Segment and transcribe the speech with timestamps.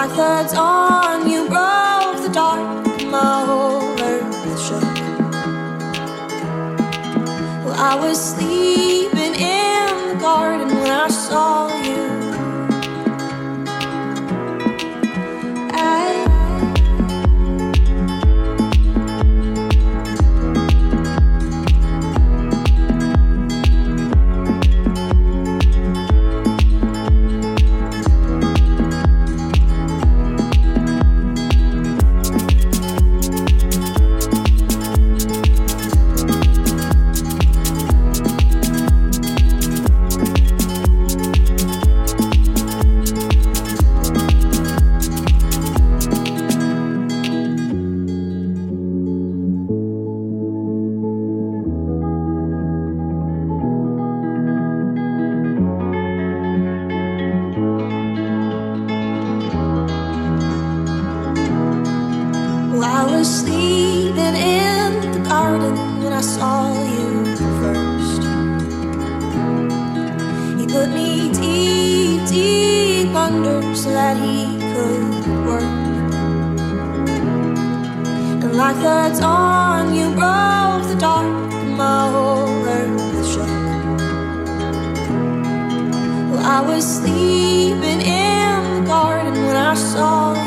[0.00, 2.62] my clubs on, you broke the dark,
[3.04, 4.96] my whole earth shook.
[7.66, 8.79] Well, I was sleeping.
[78.52, 81.26] Like the dawn, you broke the dark,
[81.76, 83.46] my whole earth shook.
[86.30, 90.39] Well, I was sleeping in the garden when I saw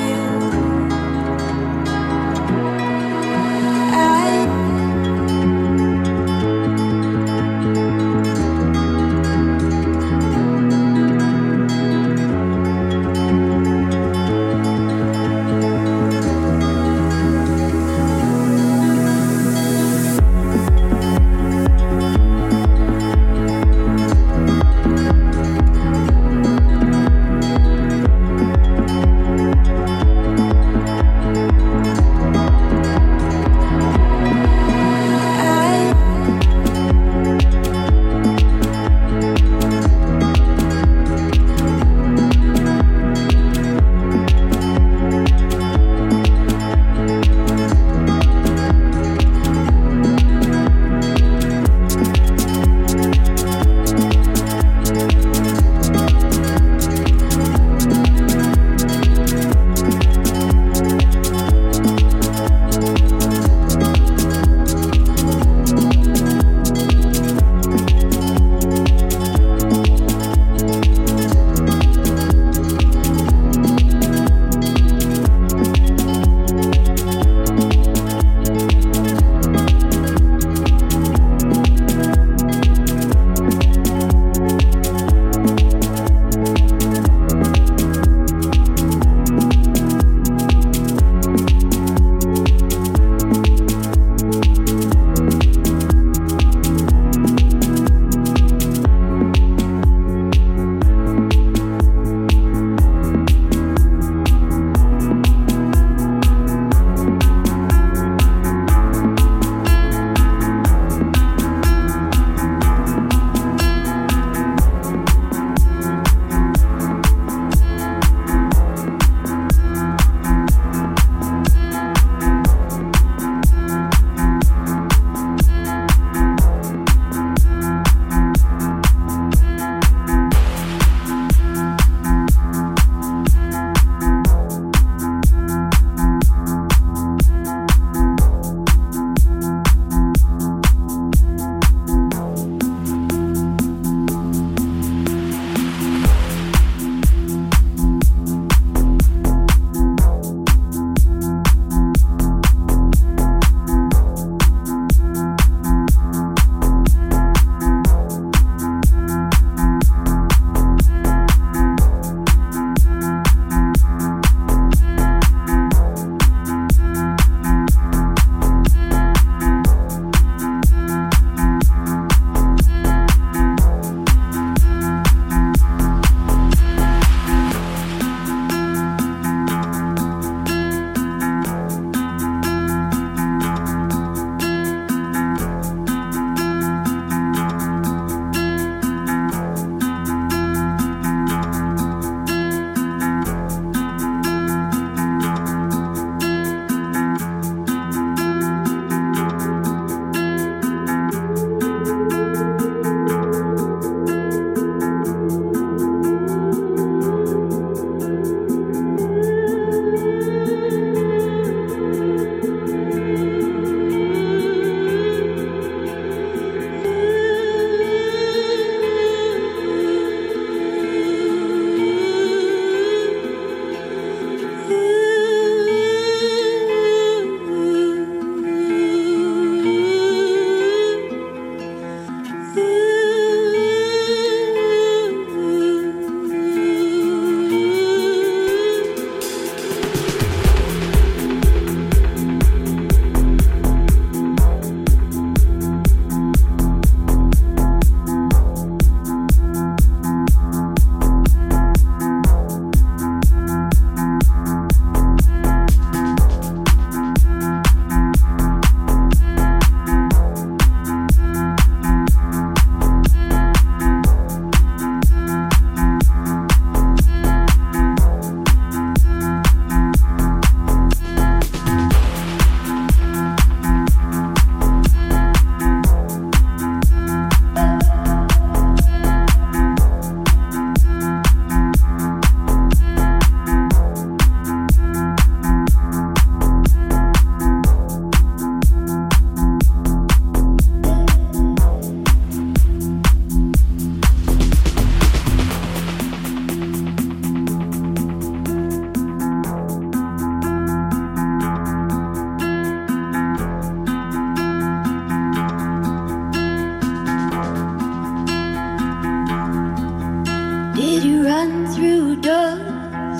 [310.83, 313.19] Did you run through doors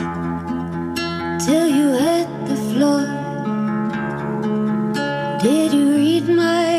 [1.46, 3.04] till you hit the floor?
[5.42, 6.73] Did you read my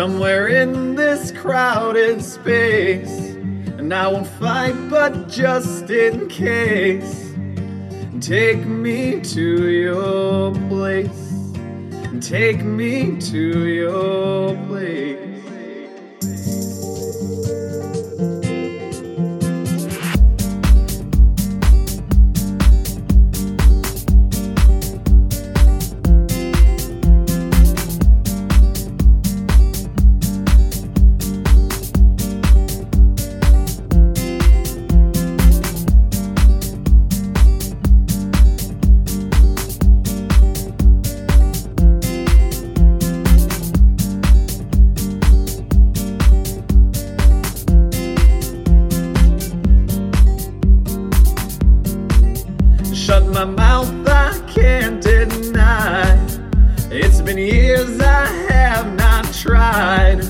[0.00, 3.34] Somewhere in this crowded space.
[3.76, 7.34] And I won't fight, but just in case,
[8.18, 11.52] take me to your place.
[12.18, 15.29] Take me to your place.
[53.60, 56.16] Mouth, I can't deny.
[56.90, 60.20] It's been years I have not tried.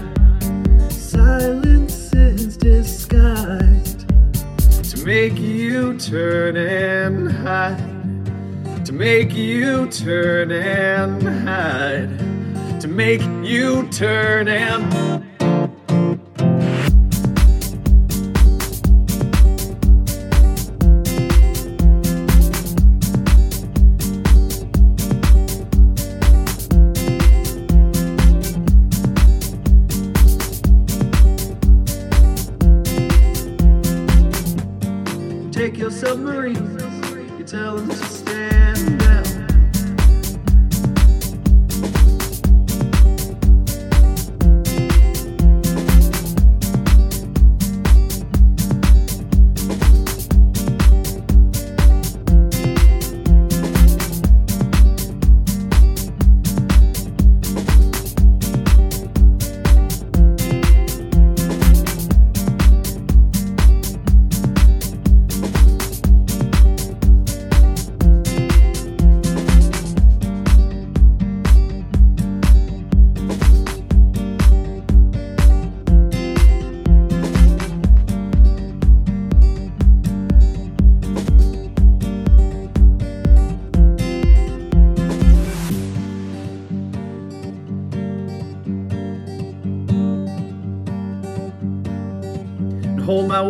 [0.91, 4.01] Silence is disguised
[4.91, 8.85] to make you turn and hide.
[8.87, 12.11] To make you turn and hide.
[12.81, 14.83] To make you turn and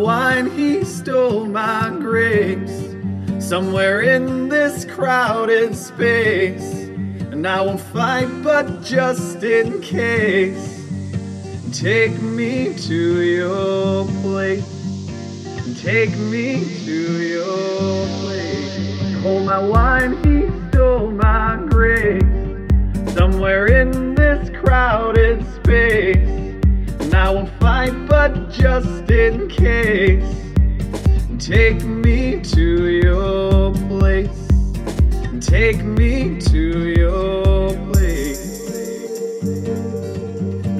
[0.01, 2.95] wine, he stole my grace.
[3.39, 6.73] Somewhere in this crowded space.
[7.31, 10.81] And I won't fight, but just in case,
[11.71, 14.65] take me to your place.
[15.81, 19.21] Take me to your place.
[19.21, 22.21] Hold my wine, he stole my grace.
[23.13, 26.30] Somewhere in this crowded space.
[27.11, 30.23] And I won't fight, but just in case,
[31.45, 34.47] take me to your place.
[35.41, 38.71] Take me to your place.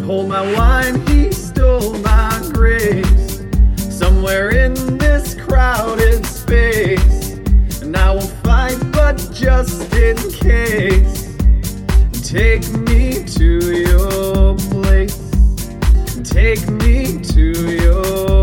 [0.06, 3.44] Hold my wine, he stole my grace.
[3.76, 7.34] Somewhere in this crowded space.
[7.82, 11.36] And I won't fight, but just in case,
[12.24, 14.51] take me to your.
[16.32, 18.41] Take me to your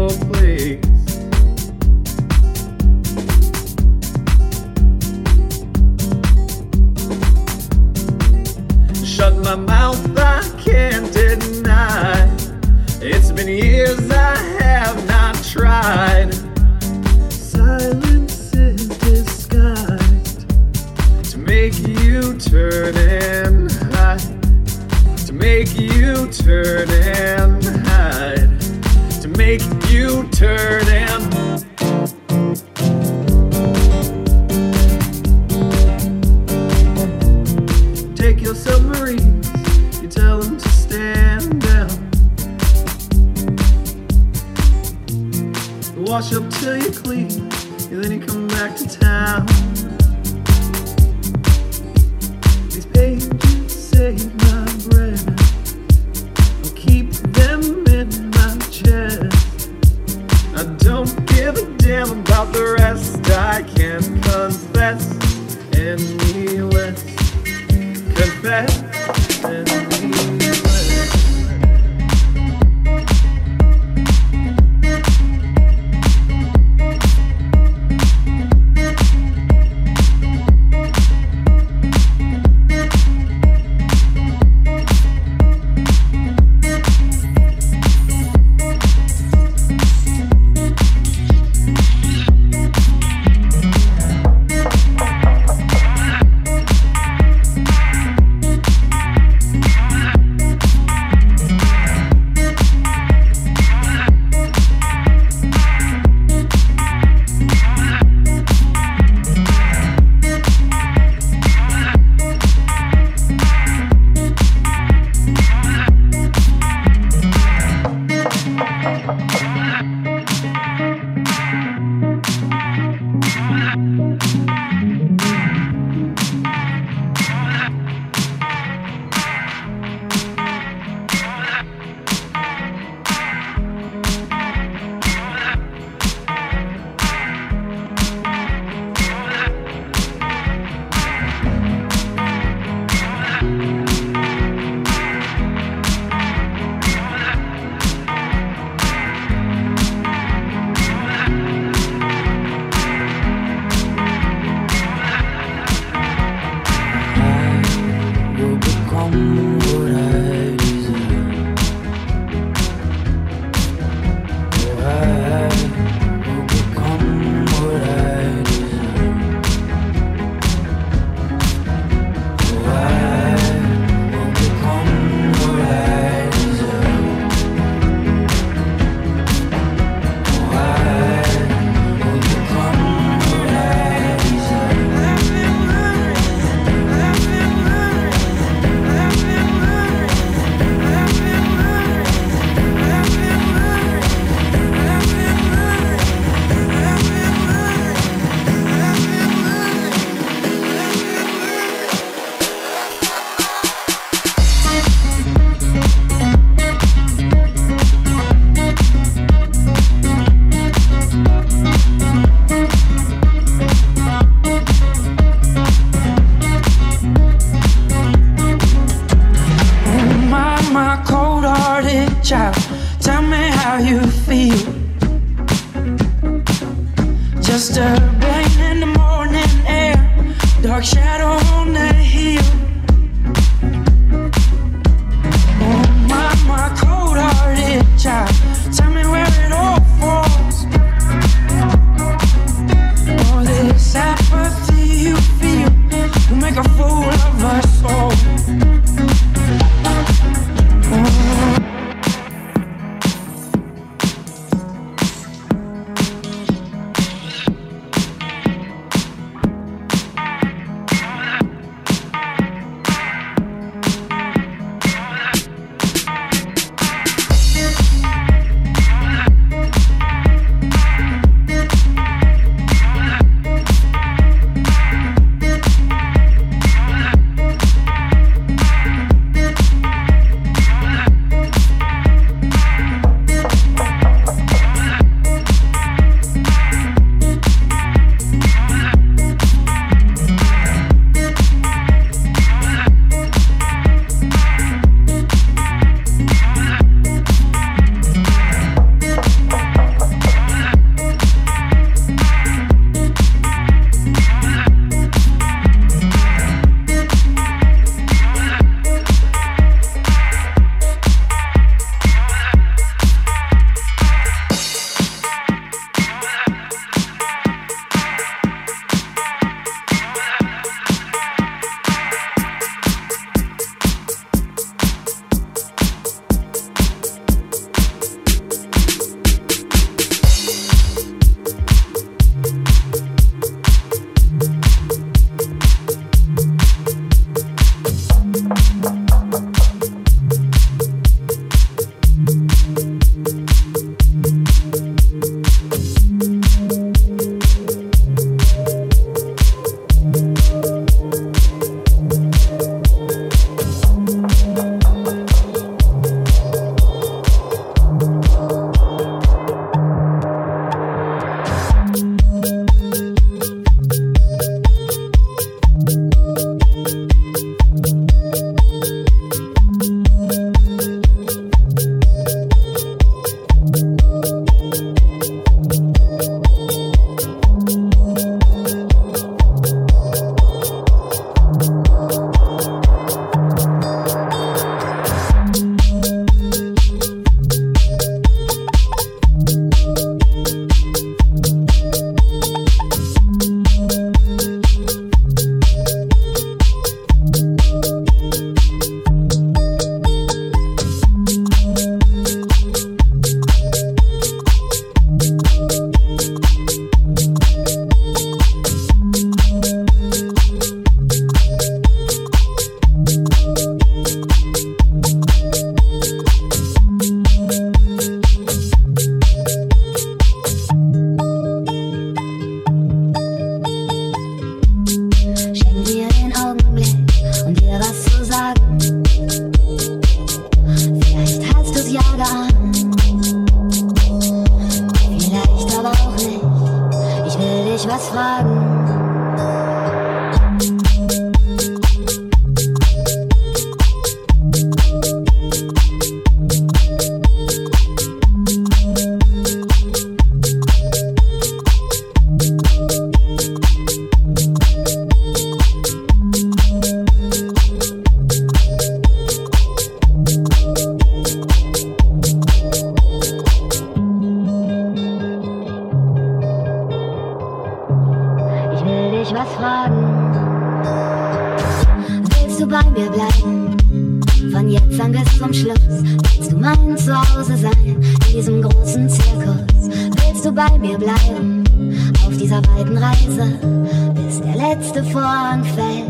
[485.79, 486.07] Welt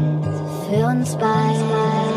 [0.69, 2.09] für uns beide.